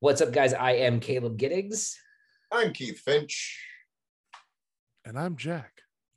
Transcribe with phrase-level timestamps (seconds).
[0.00, 0.54] What's up, guys?
[0.54, 1.98] I am Caleb Giddings.
[2.52, 3.60] I'm Keith Finch.
[5.04, 5.72] And I'm Jack.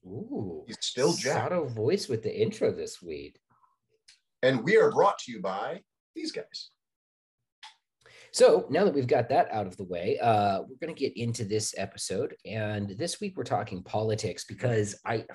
[0.06, 1.50] Ooh, He's still Jack.
[1.50, 3.40] Sato voice with the intro this week.
[4.44, 5.82] And we are brought to you by
[6.16, 6.70] these guys.
[8.32, 11.18] So now that we've got that out of the way, uh, we're going to get
[11.18, 12.36] into this episode.
[12.46, 15.26] And this week we're talking politics because I,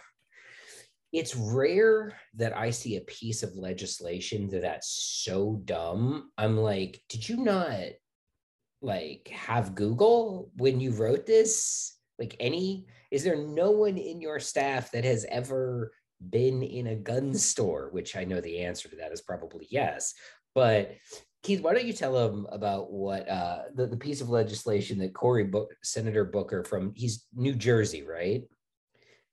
[1.12, 6.30] it's rare that I see a piece of legislation that's so dumb.
[6.38, 7.80] I'm like, did you not
[8.86, 11.98] like have Google when you wrote this?
[12.18, 15.92] Like any, is there no one in your staff that has ever
[16.30, 17.88] been in a gun store?
[17.90, 20.14] Which I know the answer to that is probably yes.
[20.54, 20.94] But
[21.42, 25.12] Keith, why don't you tell them about what uh, the, the piece of legislation that
[25.12, 28.44] Cory Book, Senator Booker from he's New Jersey, right?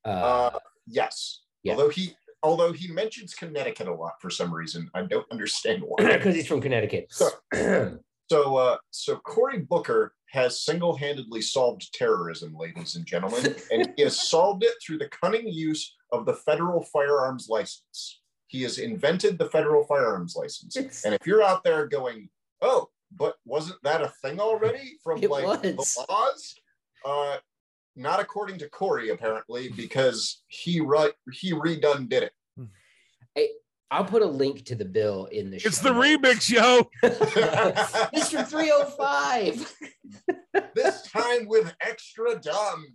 [0.04, 0.50] Uh,
[0.88, 1.44] yes.
[1.62, 1.74] yeah.
[1.74, 4.90] Although he although he mentions Connecticut a lot for some reason.
[4.94, 6.18] I don't understand why.
[6.18, 7.08] because he's from Connecticut.
[7.10, 7.30] So-
[8.34, 14.20] So uh so Cory Booker has single-handedly solved terrorism, ladies and gentlemen, and he has
[14.30, 18.22] solved it through the cunning use of the federal firearms license.
[18.48, 20.76] He has invented the federal firearms license.
[20.76, 22.28] It's- And if you're out there going,
[22.64, 25.62] oh, but wasn't that a thing already from It like was.
[25.62, 26.56] the laws?
[27.06, 27.38] Uh,
[27.96, 32.34] not according to Cory, apparently, because he re- he redone did it.
[33.94, 36.50] I'll put a link to the bill in the It's show the notes.
[36.50, 36.90] remix, yo.
[38.16, 38.46] Mr.
[38.48, 39.76] 305.
[40.74, 42.88] this time with extra dumb.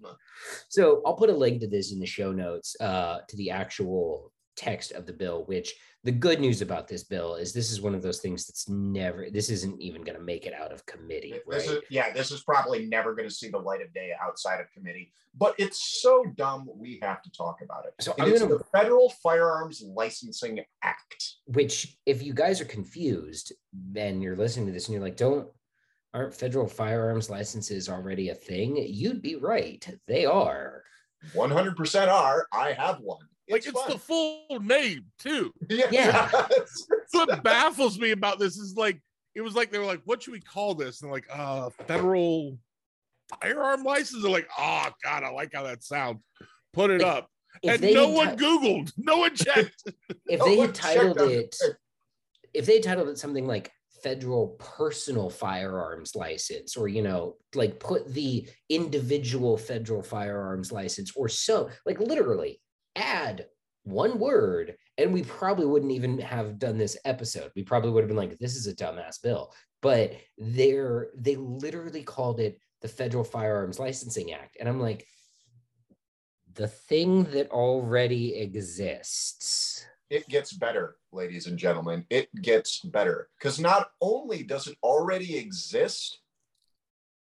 [0.68, 4.32] So I'll put a link to this in the show notes uh, to the actual
[4.58, 7.94] text of the bill, which the good news about this bill is this is one
[7.94, 11.32] of those things that's never, this isn't even going to make it out of committee,
[11.46, 11.60] right?
[11.60, 14.60] This is yeah, this is probably never going to see the light of day outside
[14.60, 17.94] of committee, but it's so dumb we have to talk about it.
[18.00, 21.34] So it's the Federal Firearms Licensing Act.
[21.46, 25.48] which if you guys are confused then you're listening to this and you're like don't
[26.14, 30.82] aren't federal firearms licenses already a thing you'd be right they are
[31.34, 32.46] 100% are.
[32.52, 33.26] I have one.
[33.50, 33.90] Like it's fun.
[33.90, 35.52] the full name too.
[35.68, 35.86] yeah.
[35.90, 36.46] Yeah.
[37.12, 39.00] What baffles me about this is like
[39.34, 42.58] it was like they were like, "What should we call this?" And like, uh, federal
[43.40, 44.22] firearm license.
[44.22, 46.18] They're like, "Oh God, I like how that sounds."
[46.74, 47.28] Put it If- up,
[47.62, 49.82] if and no one ti- Googled, no one checked.
[50.26, 51.76] if No they had titled it it.
[52.54, 53.72] if they titled it something like
[54.02, 61.28] federal personal firearms license or you know like put the individual federal firearms license or
[61.28, 62.60] so like literally
[62.98, 63.46] add
[63.84, 67.50] one word and we probably wouldn't even have done this episode.
[67.56, 69.52] We probably would have been like this is a dumbass bill.
[69.80, 74.56] But they're they literally called it the federal firearms licensing act.
[74.58, 75.06] And i'm like
[76.54, 79.86] the thing that already exists.
[80.10, 82.04] It gets better, ladies and gentlemen.
[82.10, 83.28] It gets better.
[83.38, 86.20] Because not only does it already exist,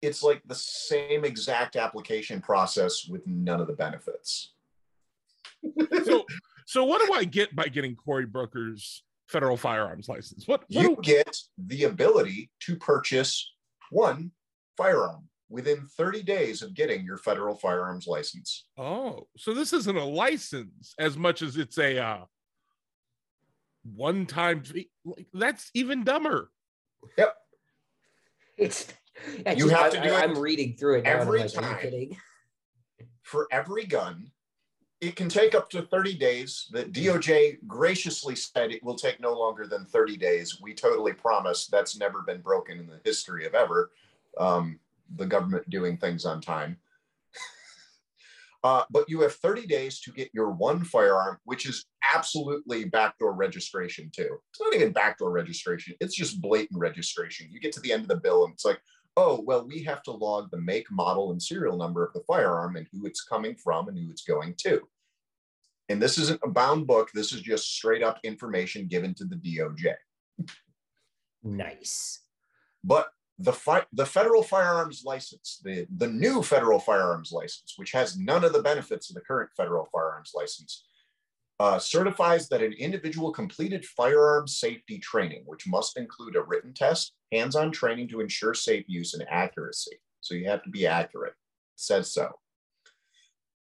[0.01, 4.53] it's like the same exact application process with none of the benefits.
[6.05, 6.25] So,
[6.65, 10.47] so what do I get by getting Cory Booker's federal firearms license?
[10.47, 10.61] What?
[10.61, 13.53] what You do- get the ability to purchase
[13.89, 14.31] one
[14.77, 18.65] firearm within 30 days of getting your federal firearms license.
[18.77, 22.19] oh, so this isn't a license as much as it's a uh,
[23.83, 24.89] one-time fee.
[25.05, 26.51] Like, that's even dumber.
[27.17, 27.35] Yep.
[28.57, 28.87] It's
[29.45, 31.19] yeah, You have I- to do I, it am reading through it now.
[31.19, 31.71] every like, Are time.
[31.75, 32.17] you kidding?
[33.23, 34.31] For every gun,
[35.01, 36.67] it can take up to 30 days.
[36.71, 40.61] The DOJ graciously said it will take no longer than 30 days.
[40.61, 43.91] We totally promise that's never been broken in the history of ever.
[44.37, 44.79] Um,
[45.15, 46.77] the government doing things on time.
[48.63, 53.33] Uh, but you have 30 days to get your one firearm, which is absolutely backdoor
[53.33, 54.37] registration, too.
[54.51, 57.47] It's not even backdoor registration, it's just blatant registration.
[57.49, 58.79] You get to the end of the bill and it's like,
[59.17, 62.75] oh, well, we have to log the make, model, and serial number of the firearm
[62.75, 64.81] and who it's coming from and who it's going to.
[65.89, 69.35] And this isn't a bound book, this is just straight up information given to the
[69.35, 69.95] DOJ.
[71.43, 72.21] Nice.
[72.83, 78.17] But the fi- the federal firearms license, the, the new federal firearms license, which has
[78.17, 80.85] none of the benefits of the current federal firearms license,
[81.61, 87.13] uh, certifies that an individual completed firearms safety training, which must include a written test,
[87.31, 89.95] hands-on training to ensure safe use and accuracy.
[90.21, 91.33] So you have to be accurate.
[91.33, 92.31] It says so.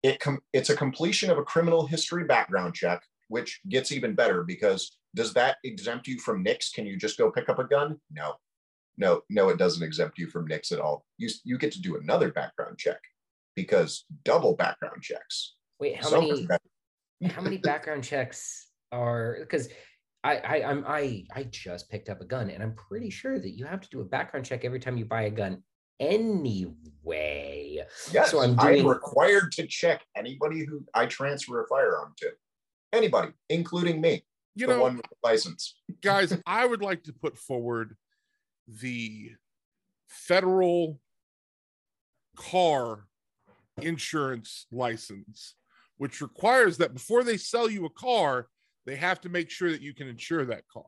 [0.05, 4.97] It it's a completion of a criminal history background check, which gets even better because
[5.17, 6.71] does that exempt you from NICS?
[6.71, 7.99] Can you just go pick up a gun?
[8.13, 8.35] No,
[8.97, 11.05] no, no, it doesn't exempt you from NICS at all.
[11.19, 13.01] You, you get to do another background check
[13.57, 15.57] because double background checks.
[15.81, 16.47] Wait, how So many.
[17.31, 19.69] How many background checks are because
[20.25, 23.51] I, I I'm I I just picked up a gun and I'm pretty sure that
[23.51, 25.63] you have to do a background check every time you buy a gun
[26.01, 27.85] anyway.
[28.13, 32.31] Yes, So I'm I'm, required to check anybody who I transfer a firearm to.
[32.93, 34.23] Anybody, including me,
[34.55, 35.77] You the know, one with the license.
[36.03, 37.97] guys, I would like to put forward
[38.69, 39.33] the
[40.09, 41.01] federal
[42.37, 43.07] car
[43.81, 45.55] insurance license,
[46.03, 48.49] which requires that before they sell you a car,
[48.87, 50.83] they have to make sure that you can insure that car.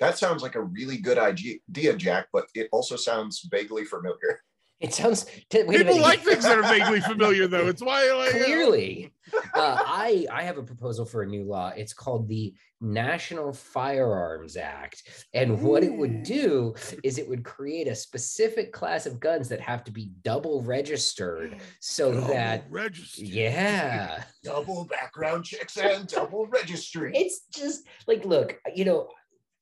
[0.00, 4.42] That sounds like a really good idea, Jack, but it also sounds vaguely familiar.
[4.80, 7.68] It sounds t- People like things that are vaguely familiar, though.
[7.68, 9.12] It's why, like, you clearly
[9.54, 14.56] uh, i i have a proposal for a new law it's called the national firearms
[14.56, 19.48] act and what it would do is it would create a specific class of guns
[19.48, 23.26] that have to be double registered so double that registered.
[23.26, 27.12] yeah Double background checks and double registry.
[27.14, 29.08] it's just like look you know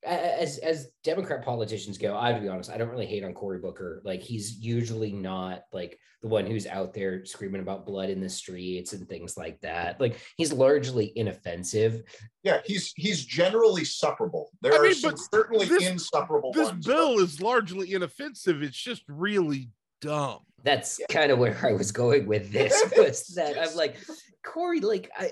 [0.05, 3.33] as as democrat politicians go i have to be honest i don't really hate on
[3.33, 8.09] cory booker like he's usually not like the one who's out there screaming about blood
[8.09, 12.01] in the streets and things like that like he's largely inoffensive
[12.43, 14.51] Yeah, he's he's generally supperable.
[14.61, 16.85] There I are mean, some but certainly this- insupperable This ones.
[16.85, 18.61] bill is largely inoffensive.
[18.63, 19.69] It's just really
[20.01, 20.39] dumb.
[20.63, 23.95] that's kind of where i was going with this was that i'm like
[24.43, 25.29] cory like i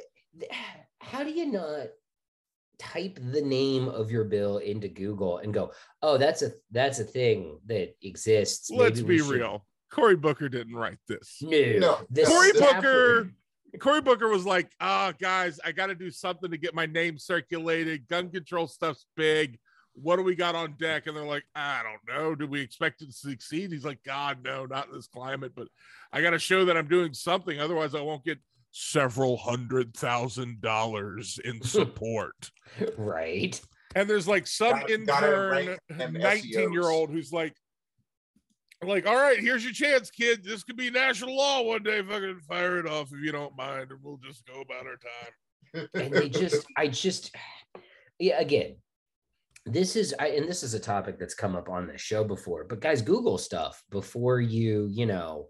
[1.00, 1.88] how do you not
[2.80, 5.72] type the name of your bill into google and go
[6.02, 9.66] oh that's a that's a thing that exists Let's be should- real.
[9.92, 11.38] Cory Booker didn't write this.
[11.44, 13.30] No, No, this Cory happened- Booker,
[13.80, 17.20] Cory Booker was like, ah, guys, I got to do something to get my name
[17.20, 18.08] circulated.
[18.08, 19.60] Gun control stuff's big.
[19.94, 21.06] What do we got on deck?
[21.06, 22.34] And they're like, I don't know.
[22.34, 23.72] Do we expect it to succeed?
[23.72, 25.68] He's like, God, no, not in this climate, but
[26.12, 27.60] I got to show that I'm doing something.
[27.60, 28.40] Otherwise, I won't get
[28.74, 32.52] several hundred thousand dollars in support.
[32.98, 33.60] right?
[33.96, 37.56] and there's like some Gotta- gotta intern 19 year old who's like
[38.84, 42.40] like all right here's your chance kid this could be national law one day fucking
[42.50, 46.12] fire it off if you don't mind and we'll just go about our time And
[46.14, 47.36] they just, I just,
[48.20, 48.40] yeah.
[48.40, 48.76] Again,
[49.66, 52.64] this is, I, and this is a topic that's come up on the show before.
[52.66, 55.48] But guys, Google stuff before you, you know,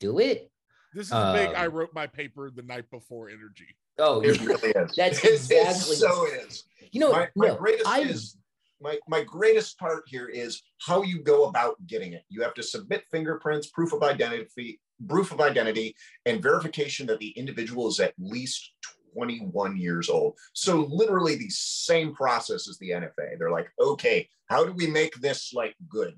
[0.00, 0.50] do it.
[0.94, 4.70] This is big i Um, wrote my paper the night before energy Oh, It really
[4.70, 4.92] is.
[4.96, 6.64] That's It- it so is.
[6.92, 8.36] you know, my, my no, greatest I, is
[8.80, 12.22] my, my greatest part here is how you go about getting it.
[12.28, 15.96] You have to submit fingerprints, proof of identity, proof of identity,
[16.26, 18.70] and verification that the individual is at least
[19.14, 20.38] 21 years old.
[20.52, 23.36] So literally the same process as the NFA.
[23.36, 26.16] They're like, okay, how do we make this like good?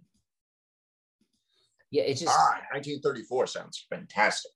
[1.91, 4.53] yeah, it's just, Ah, 1934 sounds fantastic.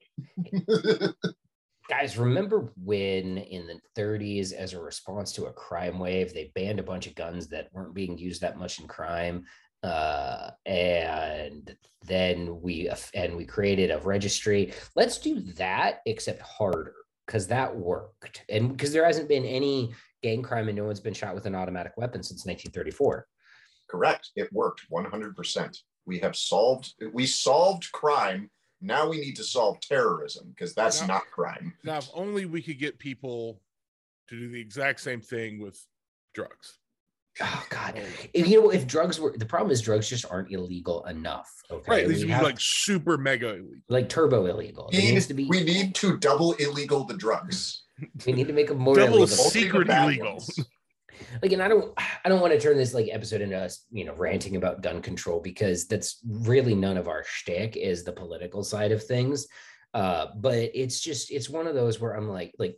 [1.88, 6.80] Guys, remember when in the 30s, as a response to a crime wave, they banned
[6.80, 9.44] a bunch of guns that weren't being used that much in crime?
[9.82, 11.76] Uh, and
[12.06, 14.72] then we and we created a registry.
[14.96, 16.94] Let's do that, except harder,
[17.26, 21.12] because that worked, and because there hasn't been any gang crime and no one's been
[21.12, 23.26] shot with an automatic weapon since 1934.
[23.90, 24.30] Correct.
[24.36, 25.76] It worked 100%.
[26.06, 28.50] We have solved, we solved crime.
[28.84, 31.06] Now we need to solve terrorism because that's Yeah.
[31.08, 31.74] not crime.
[31.84, 33.60] now if only we could get people
[34.28, 35.78] to do the exact same thing with
[36.34, 36.78] drugs
[37.42, 37.94] Oh God!
[37.96, 38.02] Oh.
[38.32, 41.50] If, you know, if drugs were the problem is drugs just aren't illegal enough.
[41.68, 44.88] Okay, right these would be like super mega illegal like turbo illegal.
[44.92, 45.44] It We needs need, to be.
[45.46, 47.82] we need to double illegal the drugs.
[48.24, 49.26] we need to make them more double illegal.
[49.26, 50.60] Secret bad illegal ones.
[51.42, 51.92] Like, and I don't,
[52.24, 55.02] I don't want to turn this like episode into us, you know, ranting about gun
[55.02, 59.46] control because that's really none of our shtick is the political side of things.
[59.92, 62.76] Uh, but it's just, it's one of those where I'm like, like,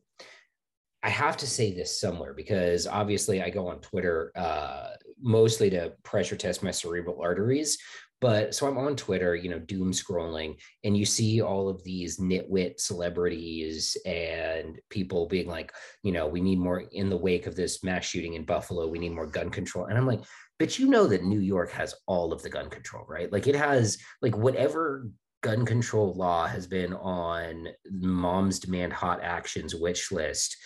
[1.02, 5.92] I have to say this somewhere because obviously I go on Twitter uh, mostly to
[6.02, 7.78] pressure test my cerebral arteries.
[8.20, 12.18] But so I'm on Twitter, you know, doom scrolling, and you see all of these
[12.18, 15.70] nitwit celebrities and people being like,
[16.02, 18.98] you know, we need more in the wake of this mass shooting in Buffalo, we
[18.98, 19.86] need more gun control.
[19.86, 20.22] And I'm like,
[20.58, 23.30] but you know that New York has all of the gun control, right?
[23.30, 25.10] Like it has like whatever
[25.42, 30.56] gun control law has been on mom's demand hot actions wish list,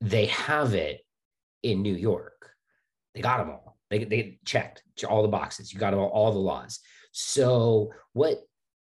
[0.00, 1.00] they have it
[1.62, 2.50] in New York.
[3.14, 3.65] They got them all.
[3.90, 5.72] They, they checked all the boxes.
[5.72, 6.80] You got all, all the laws.
[7.12, 8.40] So what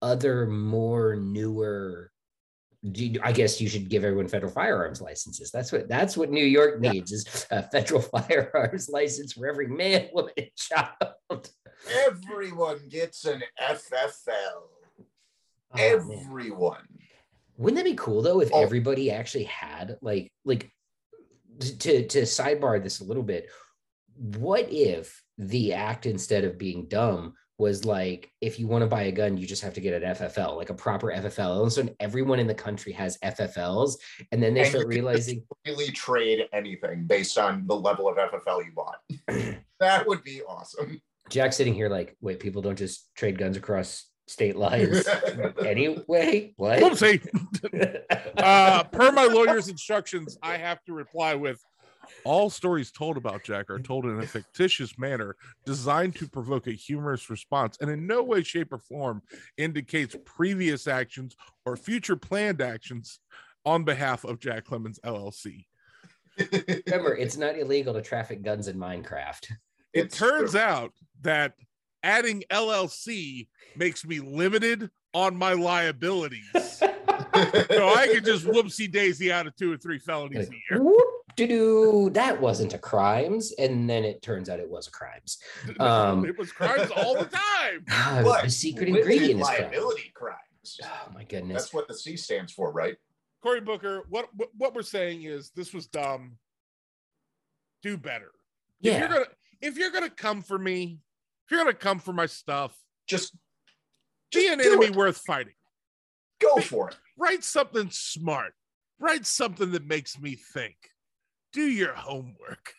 [0.01, 2.11] other more newer
[2.91, 5.51] do you, I guess you should give everyone federal firearms licenses.
[5.51, 6.91] That's what that's what New York Yeah.
[6.91, 11.49] needs is a federal firearms license for every man, woman, and child.
[12.07, 14.27] Everyone gets an FFL.
[14.27, 16.09] Oh, man.
[16.11, 16.85] Everyone.
[17.57, 18.61] Wouldn't that be cool though if Oh.
[18.61, 20.69] everybody actually had like like
[21.59, 23.47] to to sidebar this a little bit,
[24.23, 29.03] what if the act instead of being dumb was like if you want to buy
[29.03, 31.47] a gun, you just have to get an FFL, like a proper FFL.
[31.47, 33.95] All of a sudden, everyone in the country has FFLs,
[34.31, 38.07] and then they And start you can realizing, Really trade anything based on the level
[38.07, 38.99] of FFL you bought.
[39.79, 41.01] that would be awesome.
[41.29, 45.05] Jack's sitting here like, wait, people don't just trade guns across state lines
[45.65, 46.53] anyway.
[46.55, 46.79] What?
[46.79, 47.27] Whoopsie.
[48.35, 51.63] Uh, per my lawyer's instructions, I have to reply with
[52.23, 56.71] all stories told about Jack are told in a fictitious manner designed to provoke a
[56.71, 59.21] humorous response and in no way, shape, or form
[59.57, 63.19] indicates previous actions or future planned actions
[63.65, 65.65] on behalf of Jack Clemens LLC.
[66.87, 69.51] Remember, it's not illegal to traffic guns in Minecraft.
[69.93, 70.91] It turns out
[71.21, 71.53] that
[72.01, 76.49] adding LLC makes me limited on my liabilities.
[76.53, 80.83] so I can just whoopsie daisy out of two or three felonies a year.
[80.83, 82.09] Whoop doo doo.
[82.13, 85.37] That wasn't a crimes, and then it turns out it was a crimes.
[85.79, 87.83] Um, it was crimes all the time.
[87.87, 89.61] God, But the secret limited ingredient is crime.
[89.63, 90.79] liability crimes.
[90.83, 91.63] Oh my goodness.
[91.63, 92.95] That's what the C stands for, right?
[93.41, 96.37] Cory Booker, what, what what we're saying is this was dumb.
[97.81, 98.31] Do better.
[98.79, 98.93] yeah.
[98.93, 99.25] If you're gonna
[99.61, 100.99] if you're gonna come for me,
[101.45, 102.73] if you're gonna come for my stuff,
[103.07, 103.35] Just,
[104.33, 104.95] be an enemy it.
[104.95, 105.53] worth fighting.
[106.39, 106.97] Go for it.
[107.17, 108.53] Write something smart.
[108.99, 110.75] Write something that makes me think.
[111.53, 112.73] Do your homework.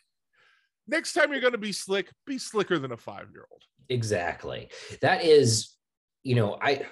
[0.87, 3.63] Next time you're gonna be slick, be slicker than a five year old.
[3.89, 4.71] exactly
[5.03, 5.75] that is
[6.23, 6.83] you know i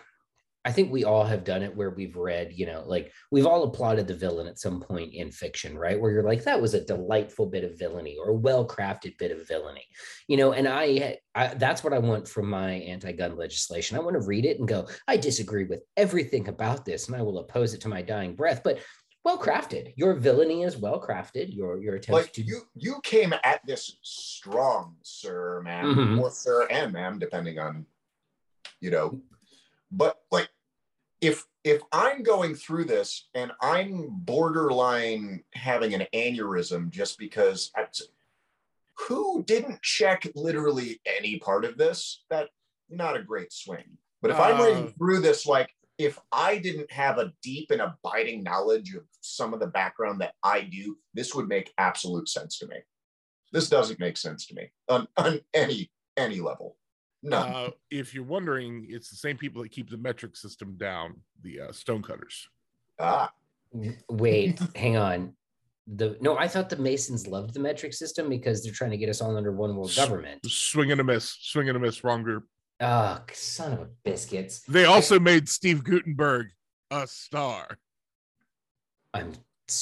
[0.65, 3.63] i think we all have done it where we've read you know like we've all
[3.65, 6.85] applauded the villain at some point in fiction right where you're like that was a
[6.85, 9.87] delightful bit of villainy or a well crafted bit of villainy
[10.29, 14.15] you know and I, I that's what i want from my anti-gun legislation i want
[14.21, 17.73] to read it and go i disagree with everything about this and i will oppose
[17.73, 18.79] it to my dying breath but
[19.25, 23.33] well crafted your villainy is well crafted your your attempts Like to you, you came
[23.45, 26.19] at this strong, sir, ma'am, Mhm.
[26.21, 27.87] or sir and ma'am, depending on,
[28.81, 29.21] you know.
[29.91, 30.49] But like,
[31.21, 37.87] if if I'm going through this and I'm borderline having an aneurysm just because I,
[39.07, 42.25] who didn't check literally any part of this?
[42.31, 42.49] That
[42.89, 43.99] not a great swing.
[44.21, 45.71] But if I'm Uh, reading through this, like
[46.03, 50.35] if I didn't have a deep and abiding knowledge of some of the background that
[50.43, 52.77] I do, this would make absolute sense to me.
[53.53, 56.77] This doesn't make sense to me on, on any any level.
[57.23, 57.39] No.
[57.39, 61.61] Uh, if you're wondering, it's the same people that keep the metric system down, the
[61.61, 62.49] uh, stonecutters.
[62.99, 63.31] ah,
[64.11, 65.35] Wait, hang on.
[65.87, 69.09] The no, I thought the Masons loved the metric system because they're trying to get
[69.09, 70.41] us all under one world government.
[70.47, 72.45] Swing and a miss, swing and a miss, wrong group.
[72.83, 74.63] Oh, son of a biscuits.
[74.69, 76.49] They also made Steve Guttenberg
[76.91, 77.79] a star.
[79.15, 79.33] I'm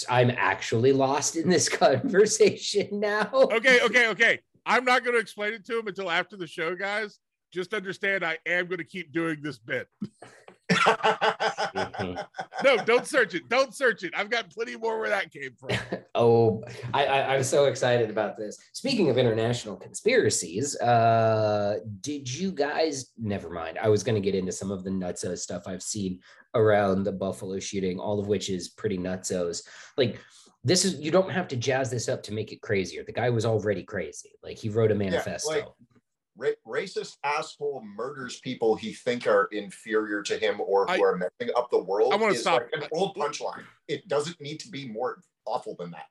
[0.09, 3.31] I'm actually lost in this conversation now.
[3.33, 4.41] Okay, okay, okay.
[4.67, 7.19] I'm not going to explain it to him until after the show, guys.
[7.53, 9.89] Just understand I am going to keep doing this bit.
[12.63, 13.49] No, don't search it.
[13.49, 14.13] Don't search it.
[14.17, 15.71] I've got plenty more where that came from.
[16.15, 18.59] oh, I, I I'm so excited about this.
[18.73, 23.13] Speaking of international conspiracies, uh, did you guys?
[23.19, 23.79] Never mind.
[23.81, 26.21] I was going to get into some of the nutso stuff I've seen
[26.55, 29.63] around the Buffalo shooting, all of which is pretty nutsos.
[29.97, 30.19] Like
[30.63, 33.05] this is you don't have to jazz this up to make it crazier.
[33.05, 34.33] The guy was already crazy.
[34.43, 35.51] Like he wrote a manifesto.
[35.51, 35.67] like-
[36.41, 41.17] Ra- racist asshole murders people he think are inferior to him or who I- are
[41.17, 42.13] messing up the world.
[42.15, 42.63] I wanna stop.
[42.73, 43.65] Like an old punchline.
[43.89, 46.09] It doesn't need to be more awful than that.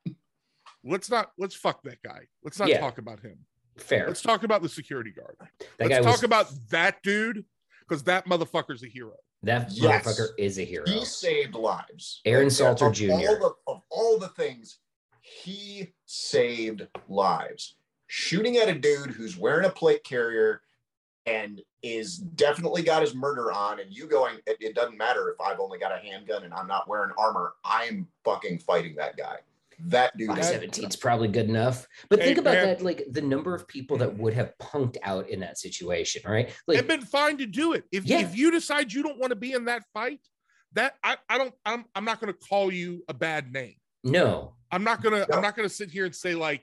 [0.84, 2.28] Let's not let's fuck that guy.
[2.44, 2.80] Let's not Yeah.
[2.80, 3.44] talk about him.
[3.76, 4.06] Fair.
[4.06, 5.36] Let's talk about the security guard.
[5.78, 7.44] That Let's was talk about that dude
[7.80, 9.16] because that motherfucker's a hero.
[9.42, 10.04] that Yes.
[10.06, 10.84] motherfucker is a hero.
[10.86, 12.20] He saved lives.
[12.26, 13.12] Aaron Like, Salter of Jr..
[13.12, 14.78] All the, of all the things,
[15.22, 17.76] he saved lives.
[18.12, 20.62] Shooting at a dude who's wearing a plate carrier
[21.26, 25.40] and is definitely got his murder on, and you going, it, it doesn't matter if
[25.40, 27.52] I've only got a handgun and I'm not wearing armor.
[27.64, 29.36] I'm fucking fighting that guy.
[29.84, 30.30] That dude.
[30.30, 31.86] is- 517 is probably good enough.
[32.08, 32.66] But Hey, think about man.
[32.66, 36.50] that, like the number of people that would have punked out in that situation, right?
[36.66, 37.84] Like and been fine to do it.
[37.92, 38.20] If Yeah.
[38.22, 40.20] if you decide you don't want to be in that fight,
[40.72, 43.76] that I, I don't I'm I'm not gonna call you a bad name.
[44.04, 45.36] no, I'm not gonna No.
[45.36, 46.62] I'm not gonna sit here and say like,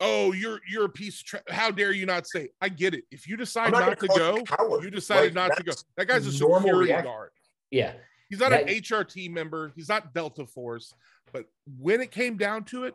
[0.00, 2.44] oh, you're you're a piece of tra- how dare you not say?
[2.44, 2.54] it?
[2.60, 3.04] I get it.
[3.10, 4.82] If you decide not not, to go, you a coward.
[4.84, 5.72] you decided Like, not to go.
[5.96, 7.04] That guy's a security reaction.
[7.04, 7.30] guard.
[7.70, 7.92] yeah.
[8.28, 9.72] He's not That- an HRT member.
[9.74, 10.94] He's not Delta Force.
[11.32, 11.46] But
[11.78, 12.94] when it came down to it,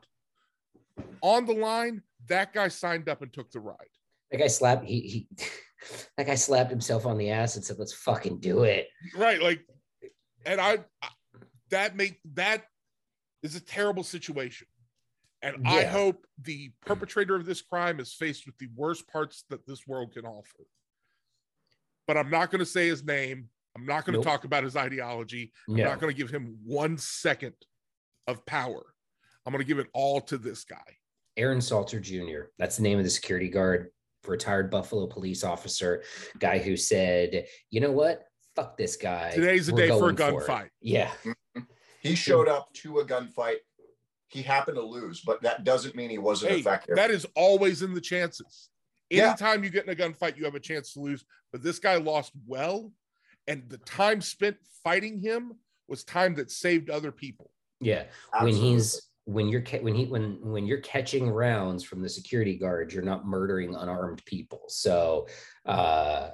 [1.21, 3.75] on the line, that guy signed up and took the ride.
[4.31, 5.27] That guy slapped he he
[6.17, 8.87] that guy slapped himself on the ass and said, let's fucking do it.
[9.15, 9.41] Right.
[9.41, 9.61] Like,
[10.45, 11.09] and I, I
[11.69, 12.63] that make that
[13.43, 14.67] is a terrible situation.
[15.45, 16.87] And I hope the hmm.
[16.87, 20.65] perpetrator of this crime is faced with the worst parts that this world can offer.
[22.07, 23.49] But I'm not going to say his name.
[23.75, 24.25] I'm not going to Nope.
[24.25, 25.51] talk about his ideology.
[25.67, 25.83] I'm No.
[25.83, 27.53] not going to give him one second
[28.27, 28.83] of power.
[29.45, 30.97] I'm going to give it all to this guy.
[31.37, 32.45] Aaron Salter Jr.
[32.57, 33.91] That's the name of the security guard,
[34.25, 36.03] retired Buffalo police officer,
[36.39, 38.25] guy who said, "You know what?
[38.55, 39.31] Fuck this guy.
[39.31, 40.69] Today's the We're day for a gunfight.
[40.81, 41.11] Yeah,
[42.01, 43.57] He showed up to a gunfight.
[44.27, 46.95] He happened to lose, but that doesn't mean he wasn't Hey, effective.
[46.95, 48.69] that is always in the chances.
[49.09, 49.27] Yeah.
[49.29, 51.23] Anytime you get in a gunfight, you have a chance to lose.
[51.51, 52.91] But this guy lost well,
[53.47, 55.53] and the time spent fighting him
[55.87, 57.51] was time that saved other people.
[57.79, 58.05] yeah.
[58.41, 62.91] When he's when you're when he when when you're catching rounds from the security guard,
[62.93, 64.61] you're not murdering unarmed people.
[64.67, 65.27] So,
[65.65, 66.29] uh,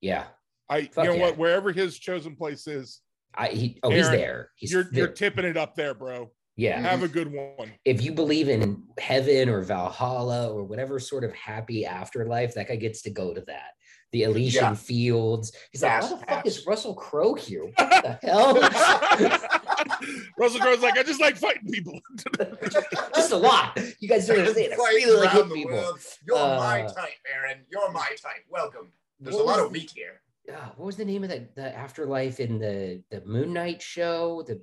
[0.00, 0.24] yeah,
[0.68, 1.22] I, Fuck you know yeah.
[1.22, 1.38] what?
[1.38, 3.00] Wherever his chosen place is,
[3.34, 4.50] I he oh he's there.
[4.56, 4.92] He's you're there.
[4.92, 6.30] you're tipping it up there, bro.
[6.56, 6.80] Yeah.
[6.80, 7.72] Have a good one.
[7.84, 12.76] if you believe in heaven or Valhalla or whatever sort of happy afterlife, that guy
[12.76, 13.70] gets to go to that.
[14.12, 14.74] The Elysian Yeah.
[14.74, 15.52] fields.
[15.70, 17.62] He's like, Pass, why the fuck is Russell Crowe here?
[17.64, 18.54] What the hell?
[20.38, 21.98] Russell Crowe's like, I just like fighting people.
[23.14, 23.78] Just a lot.
[24.00, 24.72] You guys don't understand.
[24.72, 25.72] I Fight really like hitting people.
[25.76, 25.98] world.
[26.26, 27.64] You're my Uh, type, Aaron.
[27.70, 28.44] You're my type.
[28.48, 28.92] Welcome.
[29.20, 30.20] There's a lot was of meat here.
[30.50, 34.42] Uh, what was the name of the, the afterlife in the the Moon Knight show?
[34.46, 34.60] The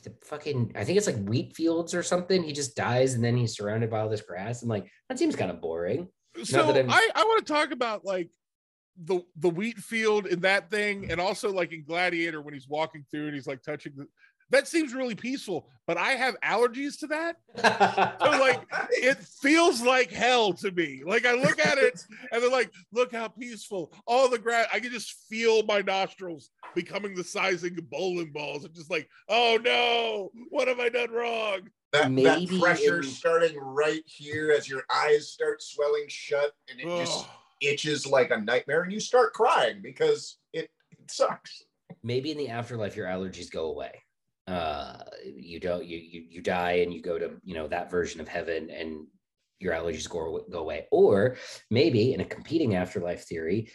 [0.00, 2.42] the fucking I think it's like wheat fields or something.
[2.42, 4.62] He just dies and then he's surrounded by all this grass.
[4.62, 6.08] I'm like, that seems kind of boring.
[6.44, 8.30] so I, I want to talk about like
[9.04, 13.04] the the wheat field in that thing, and also like in Gladiator when he's walking
[13.10, 14.06] through and he's like touching the.
[14.50, 17.36] That seems really peaceful, but I have allergies to that.
[18.20, 21.02] So like it feels like hell to me.
[21.04, 22.00] Like I look at it
[22.32, 23.92] and they're like, look how peaceful.
[24.06, 28.64] All the grass, I can just feel my nostrils becoming the sizing of bowling balls.
[28.64, 31.68] I'm just like, oh no, what have I done wrong?
[31.92, 36.84] that, that pressure in- starting right here as your eyes start swelling shut and it
[36.98, 37.26] just
[37.62, 41.62] itches like a nightmare and you start crying because it, it sucks.
[42.02, 44.02] maybe in the afterlife your allergies go away
[44.46, 48.20] uh you don't you you, you die and you go to you know that version
[48.20, 49.06] of heaven and
[49.58, 51.36] your allergies go, go away or
[51.70, 53.70] maybe in a competing afterlife theory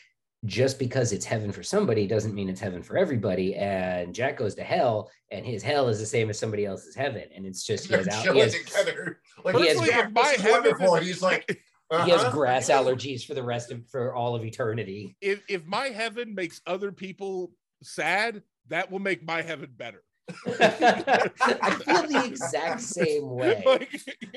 [0.45, 4.55] just because it's heaven for somebody doesn't mean it's heaven for everybody and jack goes
[4.55, 7.87] to hell and his hell is the same as somebody else's heaven and it's just
[7.87, 9.19] he has, al- he has, together.
[9.43, 11.45] Like, He has- Personally, "Jack, if my heaven wonderful." is- And he's like,
[12.05, 15.65] he has "Uh-huh." grass allergies for the rest of for all of eternity if if
[15.65, 17.51] my heaven makes other people
[17.83, 20.03] sad, that will make my heaven better.
[20.59, 23.89] i feel the exact same way like,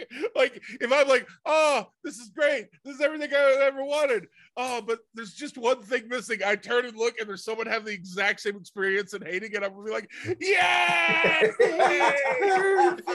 [0.36, 4.26] like if I'm like, oh, this is great, this is everything I ever wanted.
[4.56, 6.40] Oh, but there's just one thing missing.
[6.44, 9.62] I turn and look, and there's someone having the exact same experience and hating it.
[9.62, 11.40] I'm gonna be like, yeah.
[11.40, 13.08] Perfect.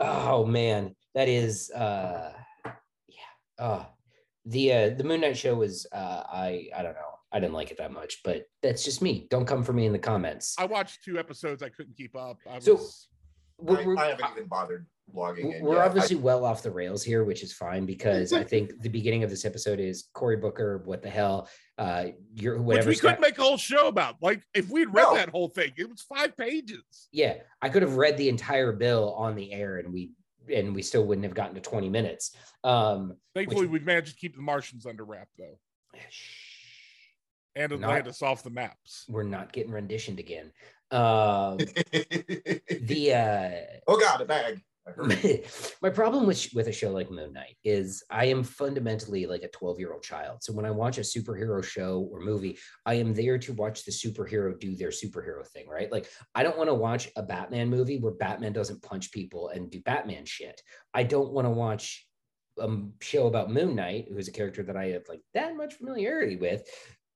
[0.00, 2.32] Oh man, that is uh
[3.08, 3.24] yeah.
[3.58, 3.86] Oh
[4.46, 7.19] the uh the Moon Knight show was uh I I don't know.
[7.32, 9.26] I didn't like it that much, but that's just me.
[9.30, 10.54] Don't come for me in the comments.
[10.58, 11.62] I watched two episodes.
[11.62, 12.38] I couldn't keep up.
[12.50, 12.80] I was, So,
[13.58, 15.62] We're, I, we're- I haven't even bothered logging in.
[15.64, 15.86] we're yet.
[15.86, 19.30] obviously well off the rails here, which is fine because I think the beginning of
[19.30, 20.82] this episode is Cory Booker.
[20.84, 21.48] What the hell?
[21.78, 22.88] Uh, you're which whatever.
[22.88, 24.16] we Scott- couldn't make a whole show about.
[24.22, 25.14] Like if we'd read No.
[25.14, 27.08] that whole thing, it was five pages.
[27.12, 30.10] yeah i could have read the entire bill on the air and we
[30.54, 34.34] and we still wouldn't have gotten to 20 minutes um Thankfully, we've managed to keep
[34.36, 35.58] the Martians under wrap though,
[37.56, 39.04] and Not- Atlantis off the maps.
[39.08, 40.52] we're not getting renditioned again
[40.92, 41.56] um
[41.92, 44.60] the uh oh god, a bag.
[45.82, 49.48] My problem with with a show like Moon Knight is I am fundamentally like a
[49.48, 50.42] 12 year old child.
[50.42, 53.92] So when I watch a superhero show or movie, I am there to watch the
[53.92, 55.92] superhero do their superhero thing, right?
[55.92, 59.70] Like I don't want to watch a Batman movie where Batman doesn't punch people and
[59.70, 60.60] do Batman shit.
[60.92, 62.04] I don't want to watch
[62.58, 62.68] a
[63.00, 66.62] show about Moon Knight, who's a character that I have like that much familiarity with,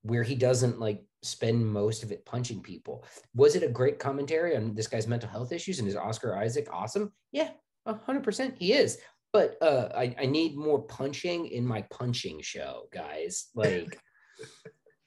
[0.05, 3.05] where he doesn't like spend most of it punching people.
[3.35, 6.69] Was it a great commentary on this guy's mental health issues and is Oscar Isaac
[6.71, 7.13] awesome?
[7.33, 7.51] Yeah,
[7.87, 8.99] a hundred percent he is.
[9.33, 13.47] But uh, I, I need more punching in my punching show, guys.
[13.55, 13.99] Like,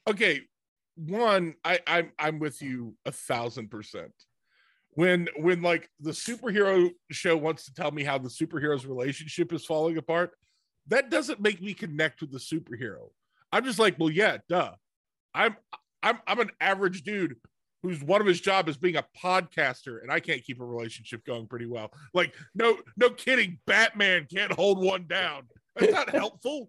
[0.08, 0.42] okay
[0.96, 4.12] one i i'm i'm with you a thousand percent
[4.92, 9.64] when when like the superhero show wants to tell me how the superhero's relationship is
[9.64, 10.32] falling apart
[10.88, 13.10] that doesn't make me connect with the superhero
[13.52, 14.72] i'm just like well yeah duh
[15.38, 15.56] i'm
[16.04, 17.36] i'm i'm an average dude
[17.84, 21.24] who's one of his job is being a podcaster and i can't keep a relationship
[21.26, 25.44] going pretty well like no no kidding batman can't hold one down
[25.76, 26.68] that's not helpful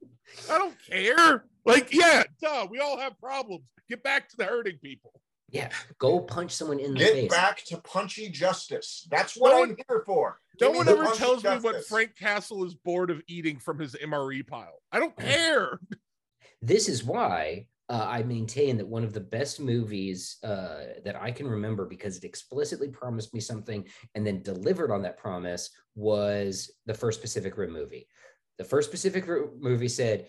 [0.50, 4.76] i don't care like yeah duh we all have problems get back to the hurting
[4.83, 5.12] people
[5.50, 7.31] Yeah, go punch someone in the Get face.
[7.31, 9.09] back to punchy justice.
[9.11, 10.38] That's what No I'm here for.
[10.61, 11.87] No Give me one ever punchy tells me what.
[11.87, 14.83] Frank Castle is bored of eating from his MRE pile.
[14.92, 15.81] I don't care.
[16.61, 21.31] this is why uh, I maintain that one of the best movies uh, that I
[21.31, 26.70] can remember because it explicitly promised me something and then delivered on that promise was
[26.87, 28.07] the first Pacific Rim movie.
[28.59, 30.27] The first Pacific Rim movie said,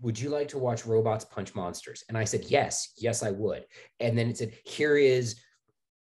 [0.00, 2.04] Would you like to watch robots punch monsters?
[2.08, 3.64] And I said, Yes, yes, I would.
[3.98, 5.40] And then it said, Here is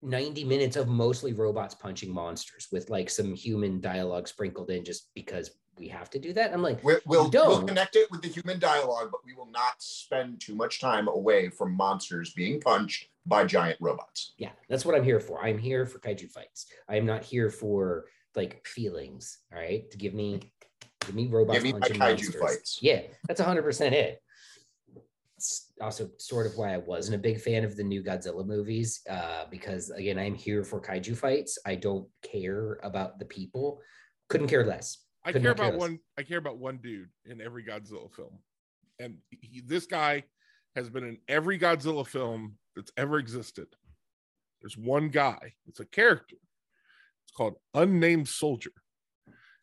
[0.02, 5.10] 90 minutes of mostly robots punching monsters with like some human dialogue sprinkled in just
[5.14, 6.54] because we have to do that.
[6.54, 7.48] I'm like, We'll, we'll, don't.
[7.50, 11.08] we'll connect it with the human dialogue, but we will not spend too much time
[11.08, 14.34] away from monsters being punched by giant robots.
[14.40, 17.50] yeah that's what i'm here for i'm here for kaiju fights i am not here
[17.52, 20.40] for like feelings all right to give me
[21.06, 22.36] give me robots Give me punching kaiju monsters.
[22.42, 22.80] fights.
[22.82, 24.20] yeah that's 100% it
[25.38, 29.02] it's also sort of why i wasn't a big fan of the new godzilla movies
[29.10, 33.80] uh, because again i'm here for kaiju fights i don't care about the people
[34.30, 34.98] couldn't care less
[35.36, 36.00] I care about one.
[36.18, 38.40] I care about one dude in every Godzilla film,
[39.00, 40.24] and he, this guy
[40.76, 43.68] has been in every Godzilla film that's ever existed.
[44.62, 45.54] There's one guy.
[45.68, 46.36] It's a character.
[46.36, 48.72] It's called Unnamed Soldier.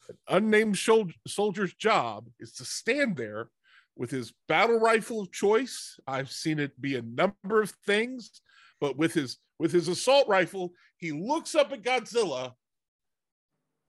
[0.09, 3.50] An unnamed shol- soldier's job is to stand there
[3.96, 5.98] with his battle rifle of choice.
[6.07, 8.40] I've seen it be a number of things,
[8.81, 12.52] but with his with his assault rifle, he looks up at Godzilla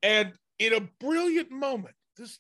[0.02, 2.39] and in a brilliant moment, this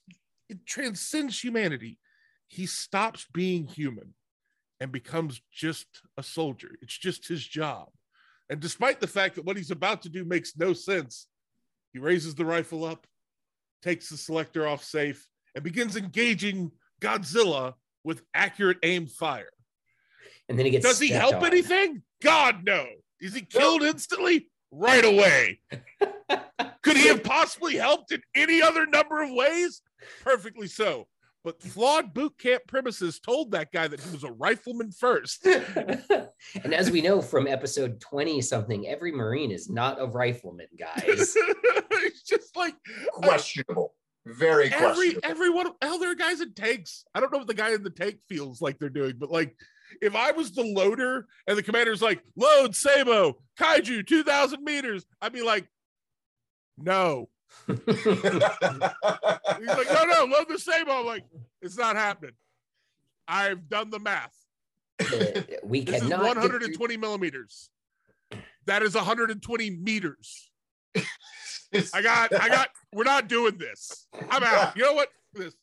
[0.49, 1.99] it transcends humanity.
[2.47, 4.13] He stops being human
[4.79, 6.77] and becomes just a soldier.
[6.81, 7.89] It's just his job.
[8.49, 11.27] And despite the fact that what he's about to do makes no sense,
[11.91, 13.05] he raises the rifle up,
[13.81, 17.73] takes the selector off safe, and begins engaging Godzilla
[18.05, 19.49] with accurate aim fire.
[20.47, 21.45] and then he gets Does he help on.
[21.47, 22.03] anything?
[22.23, 22.85] God, no.
[23.19, 24.49] Is he killed instantly?
[24.71, 25.59] Right away.
[26.83, 29.81] Could he have possibly helped in any other number of ways?
[30.23, 31.07] Perfectly so.
[31.43, 35.45] But flawed boot camp premises told that guy that he was a rifleman first.
[35.45, 41.03] and as we know from episode 20 something every marine is not a rifleman guys
[42.07, 42.75] it's just like
[43.15, 43.93] uh, Questionable.
[44.25, 44.77] Very every
[45.13, 45.21] questionable.
[45.23, 45.67] every one.
[45.81, 47.05] Hell, there are guys in tanks.
[47.15, 49.55] I don't know what the guy in the tank feels like they're doing, but like
[50.01, 55.33] if I was the loader and the commander's like, load sabot, kaiju, 2,000 meters, I'd
[55.33, 55.67] be like,
[56.77, 57.29] no.
[57.67, 57.97] He's like,
[59.89, 60.89] no, no, load the same.
[60.89, 61.23] I'm like,
[61.61, 62.33] it's not happening.
[63.27, 64.33] I've done the math.
[64.99, 67.69] Uh, we This is cannot get through- 120 millimeters.
[68.65, 70.49] That is 120 meters.
[71.93, 74.07] I got, I got, we're not doing this.
[74.29, 74.75] I'm out.
[74.75, 75.09] You know what?
[75.33, 75.53] This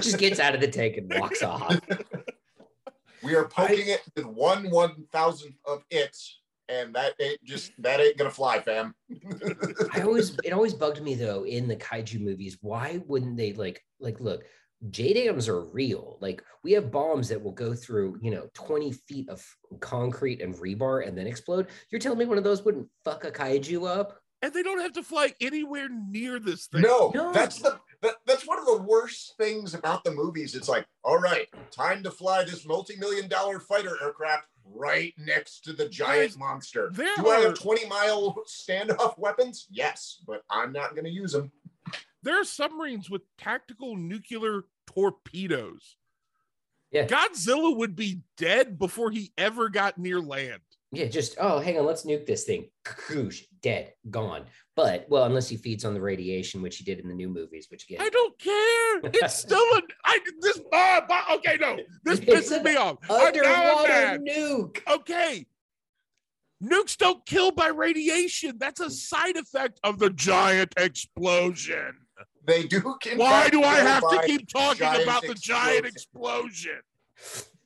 [0.00, 1.78] just gets out of the tank and walks off
[3.22, 6.16] we are poking it with one one thousandth of it,
[6.68, 8.94] and that ain't just that ain't gonna fly, fam.
[9.92, 12.58] I always it always bugged me though in the kaiju movies.
[12.60, 14.44] Why wouldn't they like like look?
[14.90, 16.18] JDAMs are real.
[16.20, 19.44] Like we have bombs that will go through, you know, 20 feet of
[19.80, 21.66] concrete and rebar and then explode.
[21.90, 24.20] You're telling me one of those wouldn't fuck a kaiju up?
[24.40, 26.82] and they don't have to fly anywhere near this thing.
[26.82, 27.32] No, No.
[27.32, 30.54] that's the that, that's one of the worst things about the movies.
[30.54, 35.72] It's like, all right, time to fly this multi-million dollar fighter aircraft right next to
[35.72, 36.90] the giant Guys, monster.
[36.92, 39.66] there Do I have 20 mile standoff weapons?
[39.70, 41.50] Yes, but I'm not gonna use them.
[42.22, 45.96] There are submarines with tactical nuclear torpedoes.
[46.90, 47.06] Yeah.
[47.06, 50.60] Godzilla would be dead before he ever got near land.
[50.90, 52.70] Yeah, just oh, hang on, let's nuke this thing.
[52.84, 54.44] Koosh, dead, gone.
[54.74, 57.66] But well, unless he feeds on the radiation, which he did in the new movies,
[57.70, 59.10] which again, I don't care.
[59.22, 61.76] It's still a I this uh, okay, no.
[62.04, 62.96] This pisses an me off.
[63.10, 64.78] I'm now I'm underwater nuke.
[64.88, 65.46] Okay.
[66.62, 68.56] Nukes don't kill by radiation.
[68.58, 71.94] That's a side effect of the giant explosion.
[72.46, 72.96] They do.
[73.10, 76.80] in Why do I have to keep talking about the giant explosion.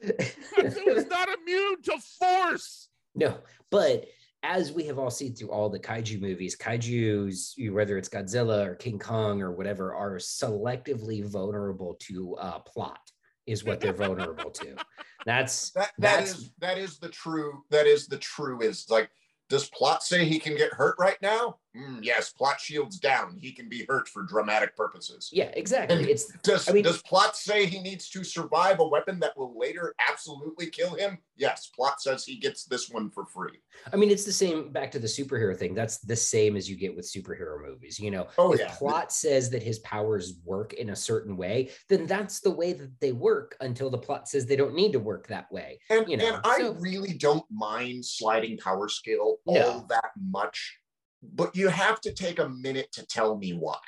[0.00, 2.88] it's not immune to force.
[3.14, 3.38] No,
[3.70, 4.06] but
[4.42, 8.74] as we have all seen through all the kaiju movies, kaiju's, whether it's Godzilla or
[8.74, 12.98] King Kong or whatever, are selectively vulnerable to uh, plot,
[13.46, 14.74] is what they're vulnerable to.
[15.26, 19.08] That's That that That's- is that is the true that is the true is like
[19.48, 21.58] does plot say he can get hurt right now?
[21.76, 23.36] Mm, yes, plot shields down.
[23.40, 25.30] He can be hurt for dramatic purposes.
[25.32, 25.96] Yeah, exactly.
[25.98, 29.36] And It's Does I mean- does plot say he needs to survive a weapon that
[29.36, 31.18] will later absolutely kill him?
[31.36, 33.58] Yes, plot says he gets this one for free.
[33.92, 35.74] I mean, it's the same back to the superhero thing.
[35.74, 37.98] That's the same as you get with superhero movies.
[37.98, 38.74] You know, Oh if yeah.
[38.76, 43.00] plot says that his powers work in a certain way, then that's the way that
[43.00, 45.80] they work until the plot says they don't need to work that way.
[45.90, 49.86] And, you know, and I so- really don't mind sliding power scale all No.
[49.88, 50.78] that much,
[51.22, 53.78] but you have to take a minute to tell me why.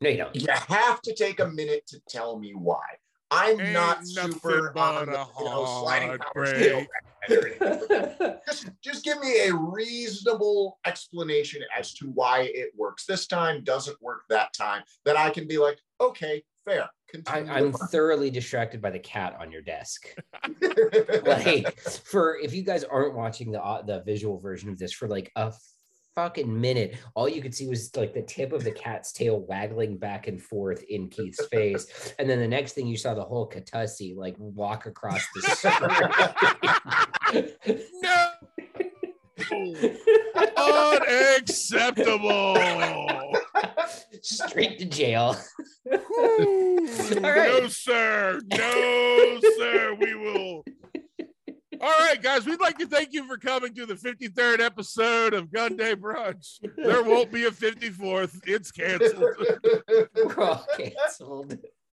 [0.00, 0.34] No, you don't.
[0.34, 2.84] You have to take a minute to tell me why.
[3.30, 6.86] I'm Ain't not super but on the you know, sliding power scale.
[8.46, 14.00] just, just give me a reasonable explanation as to why it works this time, doesn't
[14.00, 16.84] work that time, that I can be like, okay, fair.
[16.84, 20.14] I, Continue I'm thoroughly distracted by the cat on your desk.
[21.24, 25.08] like for if you guys aren't watching the au- the visual version of this for
[25.08, 25.52] like a
[26.18, 29.96] fucking minute all you could see was like the tip of the cat's tail waggling
[29.96, 33.48] back and forth in keith's face and then the next thing you saw the whole
[33.48, 35.42] katussi like walk across the
[37.30, 37.52] screen.
[38.02, 38.30] No.
[40.56, 42.56] Unacceptable.
[44.20, 45.36] straight to jail
[45.84, 46.86] Whew.
[47.20, 47.62] right.
[47.62, 48.40] No, sir.
[48.52, 49.94] No, sir.
[50.00, 50.64] We will.
[51.80, 55.52] All right, guys, we'd like to thank you for coming to the 53rd episode of
[55.52, 56.58] Gun Day Brunch.
[56.76, 58.40] There won't be a 54th.
[58.46, 59.36] It's canceled.
[60.14, 61.56] we're all canceled